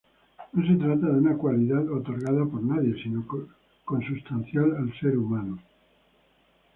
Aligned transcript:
No 0.53 0.65
se 0.65 0.75
trata 0.83 1.05
de 1.05 1.19
una 1.19 1.37
cualidad 1.37 1.87
otorgada 1.91 2.43
por 2.45 2.63
nadie, 2.63 2.95
sino 3.03 3.23
consustancial 3.85 4.75
al 4.75 4.91
ser 4.99 5.15
humano. 5.15 5.59